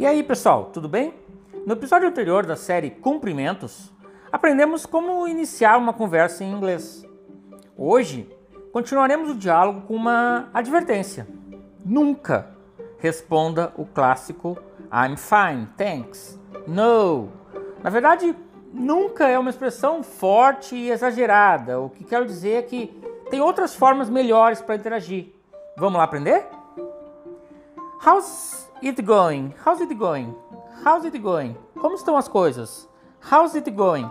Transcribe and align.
E 0.00 0.06
aí, 0.06 0.22
pessoal, 0.22 0.70
tudo 0.72 0.88
bem? 0.88 1.12
No 1.66 1.74
episódio 1.74 2.08
anterior 2.08 2.46
da 2.46 2.56
série 2.56 2.88
Cumprimentos, 2.88 3.92
aprendemos 4.32 4.86
como 4.86 5.28
iniciar 5.28 5.76
uma 5.76 5.92
conversa 5.92 6.42
em 6.42 6.50
inglês. 6.50 7.04
Hoje, 7.76 8.26
continuaremos 8.72 9.28
o 9.28 9.34
diálogo 9.34 9.82
com 9.82 9.94
uma 9.94 10.48
advertência. 10.54 11.28
Nunca 11.84 12.48
responda 12.96 13.74
o 13.76 13.84
clássico 13.84 14.56
I'm 14.90 15.18
fine, 15.18 15.68
thanks. 15.76 16.40
No. 16.66 17.28
Na 17.84 17.90
verdade, 17.90 18.34
nunca 18.72 19.28
é 19.28 19.38
uma 19.38 19.50
expressão 19.50 20.02
forte 20.02 20.74
e 20.76 20.88
exagerada. 20.88 21.78
O 21.78 21.90
que 21.90 22.04
quero 22.04 22.24
dizer 22.24 22.54
é 22.54 22.62
que 22.62 22.86
tem 23.28 23.42
outras 23.42 23.74
formas 23.74 24.08
melhores 24.08 24.62
para 24.62 24.76
interagir. 24.76 25.34
Vamos 25.76 25.98
lá 25.98 26.04
aprender? 26.04 26.46
How's 28.02 28.69
it 28.82 29.02
going? 29.02 29.54
How's 29.64 29.80
it 29.80 29.94
going? 29.94 30.34
How's 30.84 31.04
it 31.04 31.18
going? 31.18 31.56
Como 31.78 31.94
estão 31.94 32.16
as 32.16 32.28
coisas? 32.28 32.88
How's 33.30 33.54
it 33.54 33.70
going? 33.70 34.10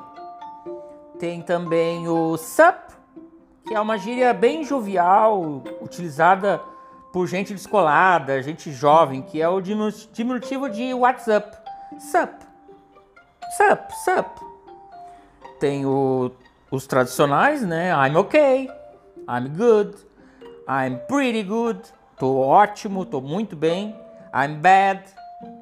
Tem 1.18 1.42
também 1.42 2.08
o 2.08 2.38
sup, 2.38 2.94
que 3.68 3.74
é 3.74 3.80
uma 3.80 3.98
gíria 3.98 4.34
bem 4.34 4.64
jovial, 4.64 5.64
utilizada 5.82 6.62
por 7.12 7.28
gente 7.28 7.54
descolada, 7.54 8.42
gente 8.42 8.72
jovem, 8.72 9.22
que 9.22 9.42
é 9.42 9.50
o 9.50 9.60
diminutivo 9.60 10.70
de 10.70 10.94
WhatsApp. 10.94 11.58
Sup. 12.00 12.32
Sup, 13.58 13.92
sup. 14.06 14.42
Tem 15.60 15.86
o, 15.86 16.32
os 16.70 16.86
tradicionais, 16.86 17.64
né? 17.64 17.92
I'm 17.92 18.16
okay. 18.18 18.70
I'm 19.28 19.50
good. 19.50 19.98
I'm 20.68 21.00
pretty 21.08 21.44
good. 21.44 21.82
Tô 22.18 22.38
ótimo, 22.38 23.06
tô 23.06 23.20
muito 23.20 23.56
bem. 23.56 23.96
I'm 24.34 24.62
bad, 24.62 25.04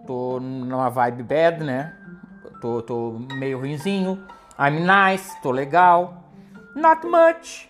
tô 0.06 0.40
numa 0.40 0.90
vibe 0.90 1.24
bad, 1.24 1.64
né? 1.64 1.94
Tô, 2.62 2.82
tô 2.82 3.20
meio 3.34 3.60
ruinzinho. 3.60 4.26
I'm 4.60 4.82
nice, 4.82 5.40
tô 5.42 5.52
legal. 5.52 6.24
Not 6.76 7.06
much, 7.06 7.70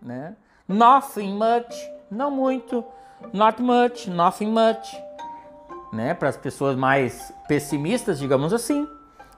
né? 0.00 0.36
Nothing 0.68 1.34
much, 1.34 1.74
não 2.10 2.30
muito. 2.30 2.84
Not 3.32 3.60
much, 3.60 4.08
nothing 4.08 4.50
much, 4.50 4.94
né? 5.92 6.14
Para 6.14 6.28
as 6.28 6.36
pessoas 6.36 6.76
mais 6.76 7.32
pessimistas, 7.48 8.18
digamos 8.18 8.52
assim. 8.52 8.88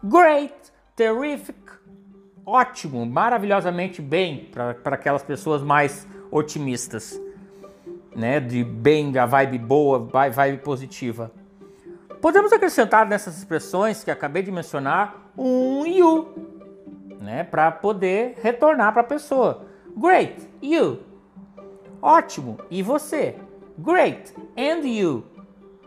Great, 0.03 0.55
terrific, 0.95 1.59
ótimo, 2.45 3.05
maravilhosamente 3.07 4.03
bem 4.03 4.51
para 4.53 4.95
aquelas 4.95 5.23
pessoas 5.23 5.63
mais 5.63 6.07
otimistas 6.31 7.19
né, 8.15 8.41
de 8.41 8.63
bem, 8.63 9.11
da 9.11 9.27
vibe 9.27 9.59
boa, 9.59 9.99
vibe 10.31 10.59
positiva. 10.59 11.31
Podemos 12.21 12.53
acrescentar 12.53 13.07
nessas 13.07 13.37
expressões 13.37 14.03
que 14.03 14.11
acabei 14.11 14.43
de 14.43 14.51
mencionar 14.51 15.31
um 15.37 15.85
you, 15.87 16.29
né, 17.21 17.45
para 17.45 17.71
poder 17.71 18.39
retornar 18.43 18.93
para 18.93 19.03
a 19.03 19.05
pessoa. 19.05 19.67
Great, 19.97 20.49
you. 20.63 21.01
Ótimo, 22.01 22.59
e 22.71 22.83
você? 22.83 23.37
Great, 23.79 24.35
and 24.57 24.87
you. 24.87 25.25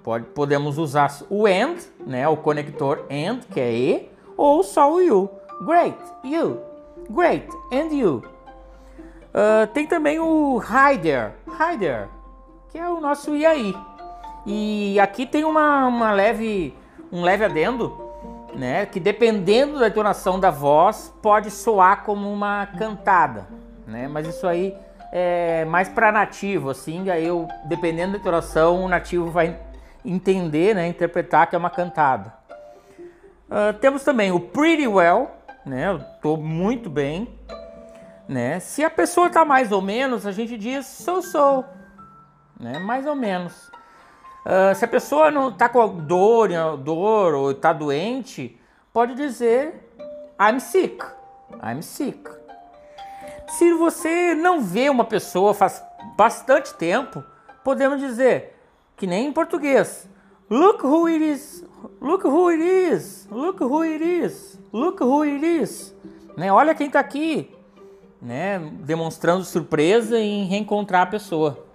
Pode, 0.04 0.26
podemos 0.28 0.78
usar 0.78 1.12
o 1.30 1.46
and, 1.46 1.78
né, 2.06 2.28
o 2.28 2.38
conector 2.38 3.06
and, 3.10 3.40
que 3.52 3.60
é 3.60 3.74
e, 3.74 4.10
ou 4.36 4.64
só 4.64 4.94
o 4.94 5.02
you. 5.02 5.30
Great, 5.66 5.98
you. 6.24 6.60
Great, 7.10 7.48
and 7.72 7.94
you. 7.94 8.24
Uh, 9.34 9.68
tem 9.74 9.86
também 9.86 10.20
o 10.20 10.58
hi 10.58 10.98
there, 10.98 11.34
hi 11.48 11.78
there, 11.78 12.08
que 12.70 12.78
é 12.78 12.88
o 12.88 13.00
nosso 13.00 13.36
e 13.36 13.46
aí. 13.46 13.76
E 14.46 15.00
aqui 15.00 15.26
tem 15.26 15.44
uma, 15.44 15.88
uma 15.88 16.12
leve, 16.12 16.74
um 17.12 17.22
leve 17.22 17.44
adendo, 17.44 17.98
né? 18.56 18.86
Que 18.86 19.00
dependendo 19.00 19.80
da 19.80 19.88
entonação 19.88 20.40
da 20.40 20.50
voz, 20.50 21.14
pode 21.22 21.52
soar 21.52 22.04
como 22.04 22.32
uma 22.32 22.66
cantada, 22.78 23.48
né? 23.86 24.08
Mas 24.08 24.28
isso 24.28 24.48
aí 24.48 24.76
é 25.12 25.66
mais 25.66 25.90
para 25.90 26.12
nativo, 26.12 26.70
assim, 26.70 27.10
aí 27.10 27.26
eu, 27.26 27.48
dependendo 27.66 28.14
da 28.14 28.18
entonação, 28.20 28.84
o 28.84 28.88
nativo 28.88 29.30
vai 29.30 29.58
entender, 30.04 30.76
né? 30.76 30.88
Interpretar 30.88 31.48
que 31.48 31.56
é 31.56 31.60
uma 31.60 31.70
cantada. 31.70 32.34
Uh, 33.50 33.74
temos 33.80 34.04
também 34.04 34.32
o 34.32 34.40
pretty 34.40 34.88
well, 34.88 35.32
né? 35.66 35.90
Eu 35.90 36.00
tô 36.22 36.38
muito 36.38 36.90
bem, 36.90 37.38
né? 38.28 38.60
Se 38.60 38.84
a 38.84 38.90
pessoa 38.90 39.30
tá 39.30 39.46
mais 39.46 39.72
ou 39.72 39.82
menos, 39.82 40.26
a 40.26 40.32
gente 40.32 40.58
diz 40.58 40.86
so 40.86 41.22
so, 41.22 41.64
né? 42.60 42.80
Mais 42.80 43.06
ou 43.06 43.16
menos. 43.16 43.72
Uh, 44.46 44.74
se 44.76 44.86
a 44.86 44.88
pessoa 44.88 45.30
não 45.30 45.50
está 45.50 45.68
com 45.68 45.98
dor, 45.98 46.50
dor 46.78 47.34
ou 47.34 47.52
está 47.52 47.74
doente, 47.74 48.60
pode 48.94 49.14
dizer 49.16 49.88
I'm 50.40 50.60
sick. 50.60 51.04
I'm 51.64 51.82
sick. 51.82 52.30
Se 53.50 53.74
você 53.74 54.34
não 54.36 54.62
vê 54.62 54.90
uma 54.90 55.06
pessoa 55.06 55.54
faz 55.54 55.84
bastante 56.16 56.74
tempo, 56.74 57.24
podemos 57.64 58.00
dizer 58.00 58.56
que 58.96 59.08
nem 59.08 59.28
em 59.28 59.34
português. 59.34 60.08
Look 60.50 60.86
who 60.86 61.08
it 61.08 61.24
is. 61.24 61.66
Look 62.02 62.26
who 62.26 62.50
it 62.50 62.64
is. 62.64 63.28
Look 63.30 63.64
who 63.64 63.84
it 63.84 64.04
is. 64.04 64.60
Look 64.72 65.04
who 65.04 65.24
it 65.24 65.46
is. 65.46 65.94
Né? 66.38 66.52
Olha 66.52 66.76
quem 66.76 66.88
está 66.88 67.00
aqui, 67.00 67.54
né? 68.22 68.60
Demonstrando 68.84 69.44
surpresa 69.44 70.20
em 70.20 70.46
reencontrar 70.46 71.04
a 71.04 71.08
pessoa. 71.08 71.67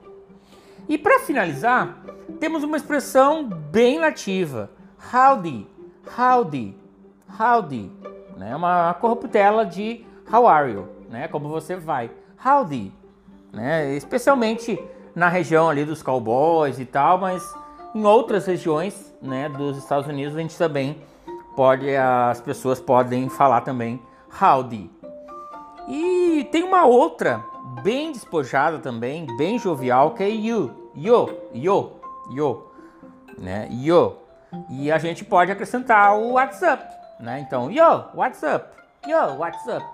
E 0.88 0.98
para 0.98 1.20
finalizar, 1.20 1.98
temos 2.40 2.62
uma 2.62 2.76
expressão 2.76 3.44
bem 3.44 3.98
nativa. 3.98 4.70
Howdy, 5.12 5.66
howdy, 6.18 6.76
howdy. 7.38 7.90
Né? 8.36 8.54
Uma 8.54 8.94
corruptela 8.94 9.64
de 9.64 10.04
how 10.32 10.46
are 10.46 10.72
you, 10.72 10.88
né? 11.08 11.28
Como 11.28 11.48
você 11.48 11.76
vai. 11.76 12.10
Howdy, 12.44 12.92
né? 13.52 13.94
Especialmente 13.94 14.78
na 15.14 15.28
região 15.28 15.68
ali 15.68 15.84
dos 15.84 16.02
cowboys 16.02 16.78
e 16.78 16.84
tal, 16.84 17.18
mas 17.18 17.54
em 17.94 18.04
outras 18.04 18.46
regiões, 18.46 19.14
né, 19.20 19.48
dos 19.50 19.76
Estados 19.76 20.08
Unidos 20.08 20.34
a 20.34 20.40
gente 20.40 20.56
também 20.56 20.96
pode, 21.54 21.94
as 21.94 22.40
pessoas 22.40 22.80
podem 22.80 23.28
falar 23.28 23.60
também 23.60 24.00
howdy. 24.40 24.90
E 25.88 26.48
tem 26.50 26.62
uma 26.62 26.86
outra 26.86 27.44
bem 27.80 28.12
despojada 28.12 28.78
também, 28.78 29.26
bem 29.36 29.58
jovial, 29.58 30.14
que 30.14 30.22
é 30.22 30.28
you, 30.28 30.90
yo, 30.94 31.28
yo, 31.54 32.00
yo, 32.30 32.70
né? 33.38 33.68
Yo. 33.70 34.18
E 34.68 34.92
a 34.92 34.98
gente 34.98 35.24
pode 35.24 35.50
acrescentar 35.50 36.14
o 36.18 36.32
WhatsApp, 36.32 36.84
né? 37.18 37.40
Então, 37.40 37.70
yo, 37.70 38.04
WhatsApp, 38.14 38.76
yo, 39.06 39.38
WhatsApp, 39.38 39.86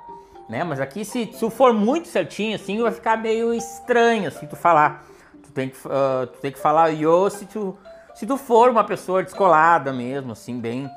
né? 0.48 0.64
Mas 0.64 0.80
aqui 0.80 1.04
se 1.04 1.26
tu 1.26 1.48
for 1.50 1.72
muito 1.72 2.08
certinho 2.08 2.56
assim, 2.56 2.80
vai 2.82 2.90
ficar 2.90 3.16
meio 3.16 3.54
estranho 3.54 4.26
assim 4.28 4.46
tu 4.46 4.56
falar. 4.56 5.04
Tu 5.42 5.52
tem 5.52 5.68
que, 5.68 5.76
uh, 5.86 6.26
tu 6.26 6.40
tem 6.40 6.50
que 6.50 6.58
falar 6.58 6.88
yo 6.88 7.30
se 7.30 7.46
tu 7.46 7.78
se 8.14 8.26
tu 8.26 8.36
for 8.36 8.68
uma 8.68 8.82
pessoa 8.82 9.22
descolada 9.22 9.92
mesmo, 9.92 10.32
assim, 10.32 10.58
bem 10.58 10.90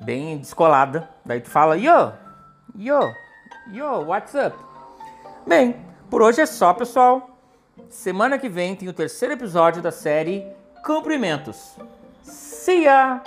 bem 0.00 0.36
descolada. 0.36 1.08
Daí 1.24 1.40
tu 1.40 1.48
fala 1.48 1.78
yo, 1.78 2.12
yo, 2.76 3.00
yo, 3.72 4.04
WhatsApp. 4.04 4.56
Bem, 5.46 5.89
por 6.10 6.22
hoje 6.22 6.40
é 6.40 6.46
só, 6.46 6.74
pessoal. 6.74 7.38
Semana 7.88 8.36
que 8.38 8.48
vem 8.48 8.74
tem 8.74 8.88
o 8.88 8.92
terceiro 8.92 9.32
episódio 9.32 9.80
da 9.80 9.92
série 9.92 10.44
Cumprimentos. 10.84 11.76
See 12.22 12.82
ya! 12.84 13.22